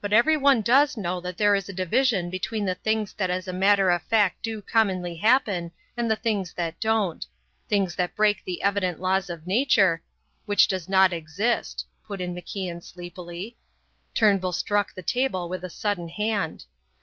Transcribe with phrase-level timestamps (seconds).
[0.00, 3.52] But everyone does know that there is a division between the things that as a
[3.52, 7.26] matter of fact do commonly happen and the things that don't.
[7.68, 10.02] Things that break the evident laws of nature"
[10.46, 13.58] "Which does not exist," put in MacIan sleepily.
[14.14, 16.64] Turnbull struck the table with a sudden hand.